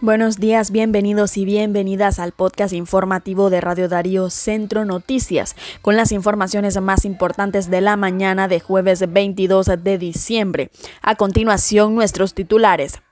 Buenos 0.00 0.38
días, 0.38 0.70
bienvenidos 0.70 1.36
y 1.36 1.44
bienvenidas 1.44 2.20
al 2.20 2.30
podcast 2.30 2.72
informativo 2.72 3.50
de 3.50 3.60
Radio 3.60 3.88
Darío 3.88 4.30
Centro 4.30 4.84
Noticias, 4.84 5.56
con 5.82 5.96
las 5.96 6.12
informaciones 6.12 6.80
más 6.80 7.04
importantes 7.04 7.68
de 7.68 7.80
la 7.80 7.96
mañana 7.96 8.46
de 8.46 8.60
jueves 8.60 9.12
22 9.12 9.66
de 9.82 9.98
diciembre. 9.98 10.70
A 11.02 11.16
continuación, 11.16 11.96
nuestros 11.96 12.32
titulares. 12.32 13.02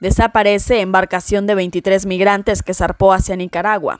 Desaparece 0.00 0.82
embarcación 0.82 1.46
de 1.46 1.54
23 1.54 2.04
migrantes 2.04 2.62
que 2.62 2.74
zarpó 2.74 3.14
hacia 3.14 3.36
Nicaragua. 3.36 3.98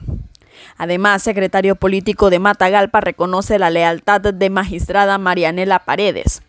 Además, 0.76 1.22
secretario 1.22 1.76
político 1.76 2.29
de 2.29 2.40
Matagalpa 2.40 3.00
reconoce 3.00 3.58
la 3.58 3.70
lealtad 3.70 4.20
de 4.20 4.50
magistrada 4.50 5.16
Marianela 5.16 5.79
Paredes. 5.79 6.42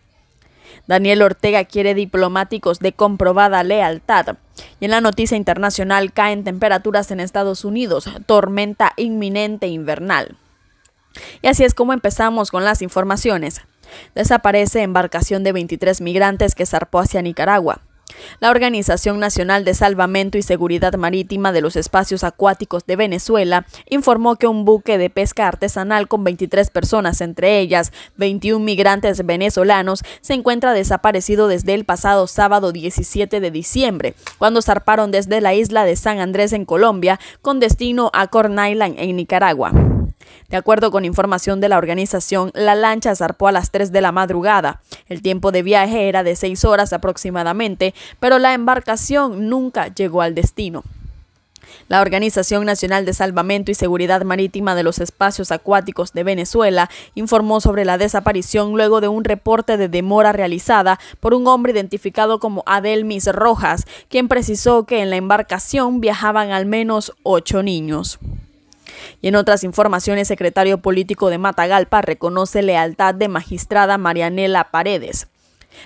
Daniel 0.86 1.22
Ortega 1.22 1.64
quiere 1.64 1.94
diplomáticos 1.94 2.78
de 2.78 2.92
comprobada 2.92 3.62
lealtad. 3.62 4.36
Y 4.80 4.84
en 4.84 4.90
la 4.90 5.00
noticia 5.00 5.36
internacional 5.36 6.12
caen 6.12 6.44
temperaturas 6.44 7.10
en 7.10 7.20
Estados 7.20 7.64
Unidos, 7.64 8.08
tormenta 8.26 8.92
inminente 8.96 9.66
invernal. 9.68 10.36
Y 11.42 11.48
así 11.48 11.64
es 11.64 11.74
como 11.74 11.92
empezamos 11.92 12.50
con 12.50 12.64
las 12.64 12.82
informaciones. 12.82 13.62
Desaparece 14.14 14.82
embarcación 14.82 15.44
de 15.44 15.52
23 15.52 16.00
migrantes 16.00 16.54
que 16.54 16.66
zarpó 16.66 16.98
hacia 17.00 17.22
Nicaragua. 17.22 17.80
La 18.40 18.50
Organización 18.50 19.18
Nacional 19.18 19.64
de 19.64 19.74
Salvamento 19.74 20.38
y 20.38 20.42
Seguridad 20.42 20.94
Marítima 20.94 21.52
de 21.52 21.60
los 21.60 21.76
Espacios 21.76 22.24
Acuáticos 22.24 22.86
de 22.86 22.96
Venezuela 22.96 23.66
informó 23.88 24.36
que 24.36 24.46
un 24.46 24.64
buque 24.64 24.98
de 24.98 25.10
pesca 25.10 25.48
artesanal 25.48 26.08
con 26.08 26.24
23 26.24 26.70
personas, 26.70 27.20
entre 27.20 27.58
ellas 27.60 27.92
21 28.16 28.64
migrantes 28.64 29.24
venezolanos, 29.24 30.02
se 30.20 30.34
encuentra 30.34 30.72
desaparecido 30.72 31.48
desde 31.48 31.74
el 31.74 31.84
pasado 31.84 32.26
sábado 32.26 32.72
17 32.72 33.40
de 33.40 33.50
diciembre, 33.50 34.14
cuando 34.38 34.62
zarparon 34.62 35.10
desde 35.10 35.40
la 35.40 35.54
isla 35.54 35.84
de 35.84 35.96
San 35.96 36.20
Andrés 36.20 36.52
en 36.52 36.64
Colombia 36.64 37.20
con 37.42 37.60
destino 37.60 38.10
a 38.12 38.26
Corn 38.28 38.58
Island 38.58 38.96
en 38.98 39.16
Nicaragua. 39.16 39.93
De 40.48 40.56
acuerdo 40.56 40.90
con 40.90 41.04
información 41.04 41.60
de 41.60 41.68
la 41.68 41.78
organización, 41.78 42.50
la 42.54 42.74
lancha 42.74 43.14
zarpó 43.14 43.48
a 43.48 43.52
las 43.52 43.70
3 43.70 43.92
de 43.92 44.00
la 44.00 44.12
madrugada. 44.12 44.80
El 45.08 45.22
tiempo 45.22 45.52
de 45.52 45.62
viaje 45.62 46.08
era 46.08 46.22
de 46.22 46.36
6 46.36 46.64
horas 46.64 46.92
aproximadamente, 46.92 47.94
pero 48.20 48.38
la 48.38 48.54
embarcación 48.54 49.48
nunca 49.48 49.88
llegó 49.88 50.22
al 50.22 50.34
destino. 50.34 50.84
La 51.88 52.00
Organización 52.00 52.64
Nacional 52.64 53.04
de 53.04 53.12
Salvamento 53.12 53.70
y 53.70 53.74
Seguridad 53.74 54.22
Marítima 54.22 54.74
de 54.74 54.82
los 54.82 54.98
Espacios 55.00 55.50
Acuáticos 55.50 56.12
de 56.12 56.24
Venezuela 56.24 56.90
informó 57.14 57.60
sobre 57.60 57.84
la 57.84 57.98
desaparición 57.98 58.72
luego 58.72 59.00
de 59.00 59.08
un 59.08 59.24
reporte 59.24 59.76
de 59.76 59.88
demora 59.88 60.32
realizada 60.32 60.98
por 61.20 61.34
un 61.34 61.46
hombre 61.46 61.72
identificado 61.72 62.38
como 62.38 62.62
Adelmis 62.66 63.26
Rojas, 63.26 63.86
quien 64.08 64.28
precisó 64.28 64.84
que 64.84 65.02
en 65.02 65.10
la 65.10 65.16
embarcación 65.16 66.00
viajaban 66.00 66.52
al 66.52 66.66
menos 66.66 67.12
ocho 67.22 67.62
niños. 67.62 68.18
Y 69.20 69.28
en 69.28 69.36
otras 69.36 69.64
informaciones, 69.64 70.28
secretario 70.28 70.78
político 70.78 71.30
de 71.30 71.38
Matagalpa 71.38 72.02
reconoce 72.02 72.62
lealtad 72.62 73.14
de 73.14 73.28
magistrada 73.28 73.98
Marianela 73.98 74.70
Paredes. 74.70 75.28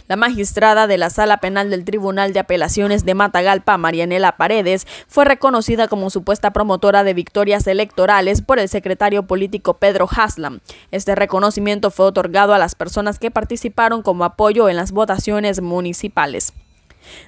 La 0.06 0.16
magistrada 0.16 0.86
de 0.86 0.98
la 0.98 1.11
Sala 1.11 1.39
Penal 1.39 1.70
del 1.70 1.84
Tribunal 1.84 2.33
de 2.33 2.41
Apelaciones 2.41 3.05
de 3.05 3.14
Matagalpa, 3.14 3.77
Marianela 3.78 4.36
Paredes, 4.36 4.86
fue 5.06 5.24
reconocida 5.24 5.89
como 5.89 6.11
supuesta 6.11 6.52
promotora 6.52 7.05
de 7.05 7.14
victorias 7.14 7.66
electorales 7.66 8.42
por 8.42 8.58
el 8.58 8.69
secretario 8.69 9.24
político 9.27 9.74
Pedro 9.74 10.08
Haslam. 10.11 10.61
Este 10.91 11.14
reconocimiento 11.14 11.91
fue 11.91 12.06
otorgado 12.06 12.55
a 12.55 12.58
las 12.58 12.74
personas 12.74 13.19
que 13.19 13.30
participaron 13.30 14.02
como 14.02 14.24
apoyo 14.24 14.69
en 14.69 14.77
las 14.77 14.92
votaciones 14.92 15.61
municipales. 15.61 16.52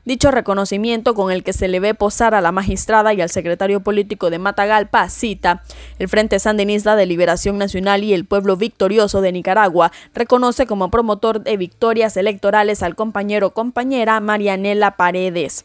Dicho 0.05 0.31
reconocimiento 0.31 1.14
con 1.14 1.31
el 1.31 1.42
que 1.42 1.53
se 1.53 1.69
le 1.69 1.81
ve 1.81 1.95
posar 1.95 2.34
a 2.34 2.41
la 2.41 2.53
magistrada 2.53 3.12
y 3.14 3.20
al 3.20 3.31
secretario 3.31 3.81
político 3.81 4.31
de 4.31 4.39
Matagalpa 4.39 5.09
cita, 5.09 5.62
el 5.98 6.09
Frente 6.09 6.39
Sandinista 6.39 6.97
de 6.97 7.06
Liberación 7.06 7.59
Nacional 7.59 8.05
y 8.05 8.14
el 8.14 8.25
Pueblo 8.25 8.56
Victorioso 8.56 9.20
de 9.20 9.33
Nicaragua 9.33 9.92
reconoce 10.14 10.67
como 10.67 10.91
promotor 10.91 11.42
de 11.42 11.57
victorias 11.57 12.17
electorales 12.17 12.83
al 12.83 12.95
compañero 12.95 13.51
compañera 13.51 14.20
Marianela 14.20 14.96
Paredes. 14.96 15.64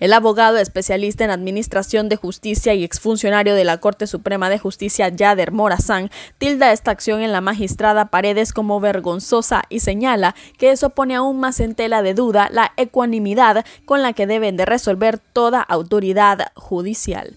El 0.00 0.12
abogado 0.12 0.58
especialista 0.58 1.24
en 1.24 1.30
Administración 1.30 2.08
de 2.08 2.16
Justicia 2.16 2.74
y 2.74 2.84
exfuncionario 2.84 3.54
de 3.54 3.64
la 3.64 3.78
Corte 3.78 4.06
Suprema 4.06 4.50
de 4.50 4.58
Justicia, 4.58 5.08
Yader 5.08 5.52
Morazán, 5.52 6.10
tilda 6.38 6.72
esta 6.72 6.90
acción 6.90 7.20
en 7.20 7.32
la 7.32 7.40
magistrada 7.40 8.06
Paredes 8.06 8.52
como 8.52 8.80
vergonzosa 8.80 9.62
y 9.68 9.80
señala 9.80 10.34
que 10.58 10.70
eso 10.70 10.90
pone 10.90 11.14
aún 11.14 11.40
más 11.40 11.60
en 11.60 11.74
tela 11.74 12.02
de 12.02 12.14
duda 12.14 12.48
la 12.50 12.72
ecuanimidad 12.76 13.64
con 13.84 14.02
la 14.02 14.12
que 14.12 14.26
deben 14.26 14.56
de 14.56 14.64
resolver 14.64 15.18
toda 15.18 15.60
autoridad 15.60 16.52
judicial. 16.54 17.36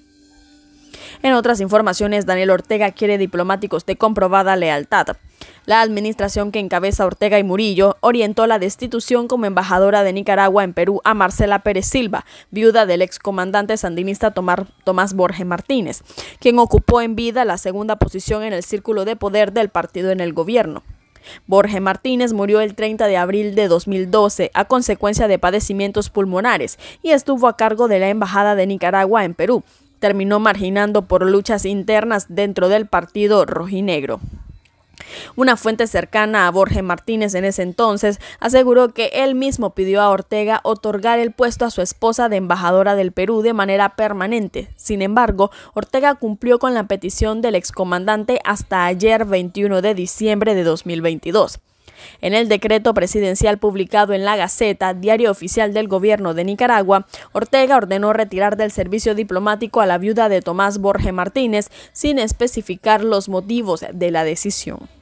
En 1.21 1.33
otras 1.33 1.59
informaciones, 1.59 2.25
Daniel 2.25 2.51
Ortega 2.51 2.91
quiere 2.91 3.17
diplomáticos 3.17 3.85
de 3.85 3.95
comprobada 3.95 4.55
lealtad. 4.55 5.17
La 5.65 5.81
administración 5.81 6.51
que 6.51 6.59
encabeza 6.59 7.07
Ortega 7.07 7.39
y 7.39 7.43
Murillo 7.43 7.97
orientó 8.01 8.45
la 8.45 8.59
destitución 8.59 9.27
como 9.27 9.47
embajadora 9.47 10.03
de 10.03 10.13
Nicaragua 10.13 10.63
en 10.63 10.73
Perú 10.73 11.01
a 11.03 11.15
Marcela 11.15 11.59
Pérez 11.59 11.87
Silva, 11.87 12.23
viuda 12.51 12.85
del 12.85 13.01
excomandante 13.01 13.75
sandinista 13.75 14.31
Tomás 14.31 15.13
Borges 15.15 15.45
Martínez, 15.45 16.03
quien 16.39 16.59
ocupó 16.59 17.01
en 17.01 17.15
vida 17.15 17.45
la 17.45 17.57
segunda 17.57 17.95
posición 17.95 18.43
en 18.43 18.53
el 18.53 18.61
círculo 18.61 19.05
de 19.05 19.15
poder 19.15 19.53
del 19.53 19.69
partido 19.69 20.11
en 20.11 20.19
el 20.19 20.33
gobierno. 20.33 20.83
Borges 21.47 21.81
Martínez 21.81 22.33
murió 22.33 22.61
el 22.61 22.75
30 22.75 23.07
de 23.07 23.17
abril 23.17 23.55
de 23.55 23.67
2012 23.67 24.51
a 24.53 24.65
consecuencia 24.65 25.27
de 25.27 25.39
padecimientos 25.39 26.11
pulmonares 26.11 26.77
y 27.01 27.09
estuvo 27.09 27.47
a 27.47 27.57
cargo 27.57 27.87
de 27.87 27.97
la 27.97 28.09
Embajada 28.09 28.53
de 28.53 28.67
Nicaragua 28.67 29.25
en 29.25 29.33
Perú. 29.33 29.63
Terminó 29.97 30.39
marginando 30.39 31.07
por 31.07 31.25
luchas 31.25 31.65
internas 31.65 32.27
dentro 32.29 32.69
del 32.69 32.85
partido 32.85 33.45
rojinegro. 33.45 34.19
Una 35.35 35.57
fuente 35.57 35.87
cercana 35.87 36.47
a 36.47 36.51
Borges 36.51 36.83
Martínez 36.83 37.35
en 37.35 37.45
ese 37.45 37.61
entonces 37.61 38.19
aseguró 38.39 38.93
que 38.93 39.11
él 39.13 39.35
mismo 39.35 39.71
pidió 39.71 40.01
a 40.01 40.09
Ortega 40.09 40.61
otorgar 40.63 41.19
el 41.19 41.31
puesto 41.31 41.65
a 41.65 41.71
su 41.71 41.81
esposa 41.81 42.29
de 42.29 42.37
embajadora 42.37 42.95
del 42.95 43.11
Perú 43.11 43.41
de 43.41 43.53
manera 43.53 43.95
permanente. 43.95 44.69
Sin 44.75 45.01
embargo, 45.01 45.51
Ortega 45.73 46.15
cumplió 46.15 46.59
con 46.59 46.73
la 46.73 46.87
petición 46.87 47.41
del 47.41 47.55
excomandante 47.55 48.39
hasta 48.43 48.85
ayer 48.85 49.25
21 49.25 49.81
de 49.81 49.93
diciembre 49.93 50.55
de 50.55 50.63
2022. 50.63 51.59
En 52.21 52.33
el 52.33 52.47
decreto 52.49 52.93
presidencial 52.93 53.57
publicado 53.57 54.13
en 54.13 54.25
la 54.25 54.35
Gaceta, 54.35 54.93
diario 54.93 55.31
oficial 55.31 55.73
del 55.73 55.87
gobierno 55.87 56.33
de 56.33 56.43
Nicaragua, 56.43 57.07
Ortega 57.31 57.77
ordenó 57.77 58.13
retirar 58.13 58.57
del 58.57 58.71
servicio 58.71 59.15
diplomático 59.15 59.81
a 59.81 59.85
la 59.85 59.97
viuda 59.97 60.29
de 60.29 60.41
Tomás 60.41 60.79
Borges 60.79 61.13
Martínez 61.13 61.69
sin 61.93 62.19
especificar 62.19 63.03
los 63.03 63.29
motivos 63.29 63.85
de 63.91 64.11
la 64.11 64.23
decisión. 64.23 64.94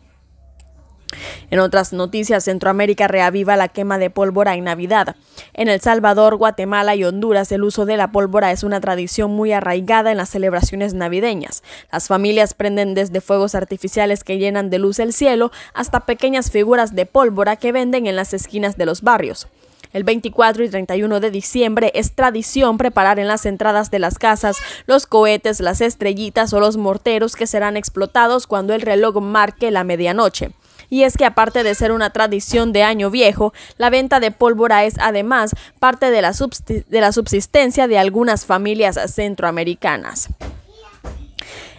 En 1.52 1.60
otras 1.60 1.94
noticias, 1.94 2.44
Centroamérica 2.46 3.08
reaviva 3.08 3.56
la 3.56 3.68
quema 3.68 3.98
de 3.98 4.10
pólvora 4.10 4.56
en 4.56 4.64
Navidad. 4.64 5.16
En 5.54 5.68
El 5.68 5.82
Salvador, 5.82 6.36
Guatemala 6.36 6.96
y 6.96 7.04
Honduras, 7.04 7.52
el 7.52 7.64
uso 7.64 7.86
de 7.86 7.98
la 7.98 8.12
pólvora 8.12 8.52
es 8.52 8.64
una 8.64 8.82
tradición 8.82 9.32
muy 9.32 9.52
arraigada 9.52 10.12
en 10.12 10.18
las 10.18 10.30
celebraciones 10.30 10.94
navideñas. 10.94 11.64
Las 11.92 12.08
familias 12.08 12.54
prenden 12.54 12.94
desde 12.94 13.22
fuegos 13.22 13.56
artificiales 13.56 14.24
que 14.24 14.38
llenan 14.38 14.70
de 14.70 14.80
luz 14.80 15.00
el 15.00 15.14
cielo 15.14 15.52
hasta 15.74 16.02
pequeñas 16.02 16.52
figuras 16.52 16.96
de 16.96 17.06
pólvora 17.06 17.56
que 17.56 17.72
venden 17.72 18.08
en 18.08 18.16
las 18.16 18.34
esquinas 18.34 18.78
de 18.78 18.86
los 18.86 19.02
barrios. 19.02 19.48
El 19.94 20.04
24 20.04 20.64
y 20.64 20.70
31 20.70 21.20
de 21.20 21.30
diciembre 21.30 21.92
es 21.94 22.14
tradición 22.14 22.80
preparar 22.80 23.20
en 23.20 23.28
las 23.28 23.46
entradas 23.46 23.92
de 23.92 24.00
las 24.00 24.18
casas 24.18 24.58
los 24.88 25.06
cohetes, 25.06 25.60
las 25.60 25.82
estrellitas 25.82 26.52
o 26.54 26.60
los 26.60 26.78
morteros 26.78 27.36
que 27.36 27.46
serán 27.46 27.78
explotados 27.78 28.48
cuando 28.48 28.74
el 28.74 28.82
reloj 28.82 29.22
marque 29.22 29.70
la 29.70 29.84
medianoche. 29.84 30.52
Y 30.94 31.06
es 31.06 31.18
que 31.18 31.26
aparte 31.26 31.64
de 31.64 31.74
ser 31.74 31.92
una 31.92 32.12
tradición 32.12 32.72
de 32.72 32.84
año 32.84 33.10
viejo, 33.10 33.52
la 33.80 33.90
venta 33.90 34.20
de 34.20 34.30
pólvora 34.30 34.84
es 34.86 34.94
además 35.00 35.56
parte 35.80 36.12
de 36.12 36.22
la, 36.22 36.34
subsistencia 36.34 37.88
de 37.88 37.98
algunas 37.98 38.46
familias 38.46 39.00
centroamericanas. 39.12 40.30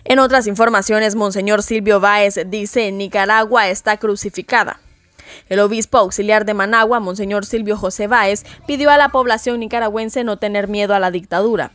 En 0.02 0.18
otras 0.18 0.48
informaciones, 0.48 1.14
Monseñor 1.14 1.62
Silvio 1.62 2.00
Báez 2.00 2.40
dice, 2.46 2.90
Nicaragua 2.90 3.68
está 3.68 3.98
crucificada. 3.98 4.80
El 5.48 5.60
obispo 5.60 5.98
auxiliar 5.98 6.44
de 6.44 6.54
Managua, 6.54 6.98
Monseñor 6.98 7.46
Silvio 7.46 7.76
José 7.76 8.08
Báez, 8.08 8.42
pidió 8.66 8.90
a 8.90 8.98
la 8.98 9.10
población 9.10 9.60
nicaragüense 9.60 10.24
no 10.24 10.38
tener 10.38 10.66
miedo 10.66 10.92
a 10.92 10.98
la 10.98 11.12
dictadura 11.12 11.70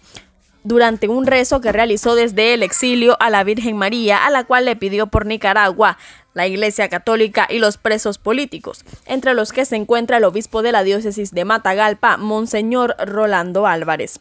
durante 0.64 1.08
un 1.08 1.26
rezo 1.26 1.62
que 1.62 1.72
realizó 1.72 2.16
desde 2.16 2.54
el 2.54 2.64
exilio 2.64 3.18
a 3.20 3.30
la 3.30 3.44
Virgen 3.44 3.78
María, 3.78 4.26
a 4.26 4.30
la 4.30 4.44
cual 4.44 4.66
le 4.66 4.76
pidió 4.76 5.08
por 5.08 5.26
Nicaragua, 5.26 5.98
la 6.34 6.48
Iglesia 6.48 6.90
Católica 6.90 7.48
y 7.50 7.60
los 7.60 7.78
presos 7.78 8.18
políticos, 8.18 8.86
entre 9.06 9.34
los 9.34 9.52
que 9.52 9.66
se 9.66 9.76
encuentra 9.76 10.18
el 10.18 10.24
obispo 10.24 10.62
de 10.62 10.72
la 10.72 10.84
diócesis 10.84 11.32
de 11.32 11.46
Matagalpa, 11.46 12.18
Monseñor 12.18 12.96
Rolando 13.00 13.68
Álvarez. 13.68 14.20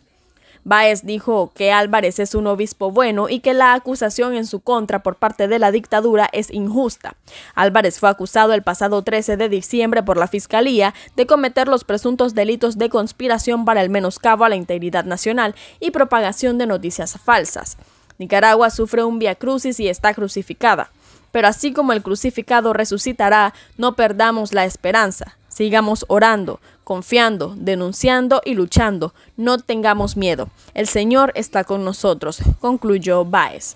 Báez 0.69 1.01
dijo 1.03 1.51
que 1.55 1.73
Álvarez 1.73 2.19
es 2.19 2.35
un 2.35 2.47
obispo 2.47 2.91
bueno 2.91 3.31
y 3.31 3.41
que 3.41 3.55
la 3.55 3.73
acusación 3.73 4.35
en 4.35 4.45
su 4.45 4.61
contra 4.61 5.03
por 5.03 5.17
parte 5.17 5.49
de 5.49 5.59
la 5.59 5.71
dictadura 5.71 6.29
es 6.31 6.51
injusta. 6.51 7.15
Álvarez 7.55 7.99
fue 7.99 8.11
acusado 8.11 8.53
el 8.53 8.63
pasado 8.63 9.01
13 9.01 9.39
de 9.39 9.49
diciembre 9.49 10.03
por 10.03 10.19
la 10.19 10.29
Fiscalía 10.29 10.93
de 11.17 11.27
cometer 11.27 11.69
los 11.69 11.85
presuntos 11.85 12.35
delitos 12.35 12.77
de 12.77 12.91
conspiración 12.91 13.65
para 13.65 13.81
el 13.81 13.89
menoscabo 13.89 14.45
a 14.45 14.51
la 14.51 14.57
integridad 14.57 15.07
nacional 15.07 15.55
y 15.81 15.91
propagación 15.91 16.59
de 16.59 16.67
noticias 16.67 17.19
falsas. 17.19 17.79
Nicaragua 18.19 18.69
sufre 18.69 19.05
un 19.05 19.19
via 19.19 19.37
crucis 19.37 19.81
y 19.81 19.89
está 19.89 20.13
crucificada. 20.13 20.91
Pero 21.33 21.49
así 21.49 21.73
como 21.73 21.95
el 21.95 22.03
crucificado 22.03 22.75
resucitará, 22.75 23.55
no 23.79 23.97
perdamos 23.97 24.53
la 24.53 24.67
esperanza. 24.67 25.39
Sigamos 25.59 26.05
orando, 26.07 26.61
confiando, 26.85 27.53
denunciando 27.57 28.41
y 28.45 28.55
luchando. 28.55 29.13
No 29.37 29.59
tengamos 29.59 30.17
miedo. 30.17 30.51
El 30.73 30.87
Señor 30.87 31.33
está 31.35 31.65
con 31.65 31.85
nosotros, 31.85 32.39
concluyó 32.61 33.25
Baez. 33.25 33.75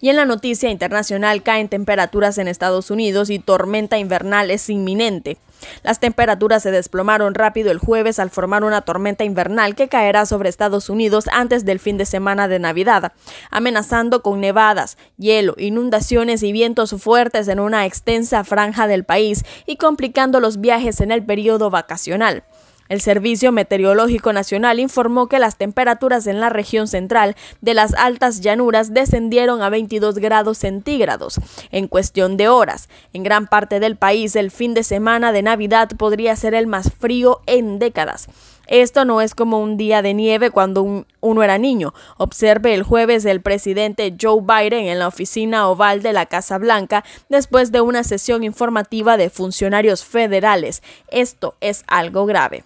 Y 0.00 0.08
en 0.08 0.16
la 0.16 0.24
noticia 0.24 0.70
internacional 0.70 1.42
caen 1.42 1.68
temperaturas 1.68 2.38
en 2.38 2.48
Estados 2.48 2.90
Unidos 2.90 3.28
y 3.28 3.38
tormenta 3.38 3.98
invernal 3.98 4.50
es 4.50 4.70
inminente. 4.70 5.36
Las 5.82 6.00
temperaturas 6.00 6.62
se 6.62 6.70
desplomaron 6.70 7.34
rápido 7.34 7.70
el 7.70 7.78
jueves 7.78 8.18
al 8.18 8.30
formar 8.30 8.64
una 8.64 8.82
tormenta 8.82 9.24
invernal 9.24 9.74
que 9.74 9.88
caerá 9.88 10.26
sobre 10.26 10.48
Estados 10.48 10.88
Unidos 10.88 11.26
antes 11.32 11.64
del 11.64 11.78
fin 11.78 11.98
de 11.98 12.06
semana 12.06 12.48
de 12.48 12.58
Navidad, 12.58 13.12
amenazando 13.50 14.22
con 14.22 14.40
nevadas, 14.40 14.96
hielo, 15.16 15.54
inundaciones 15.58 16.42
y 16.42 16.52
vientos 16.52 16.94
fuertes 16.98 17.48
en 17.48 17.60
una 17.60 17.86
extensa 17.86 18.44
franja 18.44 18.86
del 18.86 19.04
país 19.04 19.44
y 19.66 19.76
complicando 19.76 20.40
los 20.40 20.60
viajes 20.60 21.00
en 21.00 21.10
el 21.10 21.24
periodo 21.24 21.70
vacacional. 21.70 22.44
El 22.90 23.00
Servicio 23.00 23.52
Meteorológico 23.52 24.32
Nacional 24.32 24.80
informó 24.80 25.28
que 25.28 25.38
las 25.38 25.56
temperaturas 25.56 26.26
en 26.26 26.40
la 26.40 26.48
región 26.48 26.88
central 26.88 27.36
de 27.60 27.72
las 27.72 27.94
altas 27.94 28.40
llanuras 28.40 28.92
descendieron 28.92 29.62
a 29.62 29.70
22 29.70 30.16
grados 30.16 30.58
centígrados 30.58 31.38
en 31.70 31.86
cuestión 31.86 32.36
de 32.36 32.48
horas. 32.48 32.88
En 33.12 33.22
gran 33.22 33.46
parte 33.46 33.78
del 33.78 33.94
país 33.94 34.34
el 34.34 34.50
fin 34.50 34.74
de 34.74 34.82
semana 34.82 35.30
de 35.30 35.42
Navidad 35.42 35.90
podría 35.96 36.34
ser 36.34 36.52
el 36.52 36.66
más 36.66 36.92
frío 36.92 37.42
en 37.46 37.78
décadas. 37.78 38.26
Esto 38.66 39.04
no 39.04 39.20
es 39.20 39.36
como 39.36 39.60
un 39.60 39.76
día 39.76 40.02
de 40.02 40.12
nieve 40.12 40.50
cuando 40.50 41.04
uno 41.20 41.42
era 41.44 41.58
niño. 41.58 41.94
Observe 42.16 42.74
el 42.74 42.82
jueves 42.82 43.24
el 43.24 43.40
presidente 43.40 44.16
Joe 44.20 44.40
Biden 44.40 44.86
en 44.86 44.98
la 44.98 45.06
oficina 45.06 45.68
oval 45.68 46.02
de 46.02 46.12
la 46.12 46.26
Casa 46.26 46.58
Blanca 46.58 47.04
después 47.28 47.70
de 47.70 47.82
una 47.82 48.02
sesión 48.02 48.42
informativa 48.42 49.16
de 49.16 49.30
funcionarios 49.30 50.04
federales. 50.04 50.82
Esto 51.06 51.54
es 51.60 51.84
algo 51.86 52.26
grave. 52.26 52.64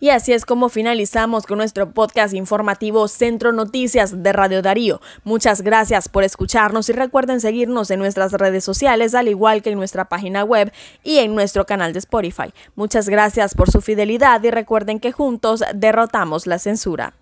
Y 0.00 0.10
así 0.10 0.32
es 0.32 0.44
como 0.44 0.68
finalizamos 0.68 1.46
con 1.46 1.58
nuestro 1.58 1.90
podcast 1.92 2.34
informativo 2.34 3.08
Centro 3.08 3.52
Noticias 3.52 4.22
de 4.22 4.32
Radio 4.32 4.62
Darío. 4.62 5.00
Muchas 5.24 5.62
gracias 5.62 6.08
por 6.08 6.24
escucharnos 6.24 6.88
y 6.88 6.92
recuerden 6.92 7.40
seguirnos 7.40 7.90
en 7.90 7.98
nuestras 7.98 8.32
redes 8.32 8.64
sociales, 8.64 9.14
al 9.14 9.28
igual 9.28 9.62
que 9.62 9.70
en 9.70 9.78
nuestra 9.78 10.08
página 10.08 10.44
web 10.44 10.72
y 11.02 11.18
en 11.18 11.34
nuestro 11.34 11.66
canal 11.66 11.92
de 11.92 12.00
Spotify. 12.00 12.52
Muchas 12.74 13.08
gracias 13.08 13.54
por 13.54 13.70
su 13.70 13.80
fidelidad 13.80 14.42
y 14.42 14.50
recuerden 14.50 15.00
que 15.00 15.12
juntos 15.12 15.62
derrotamos 15.74 16.46
la 16.46 16.58
censura. 16.58 17.14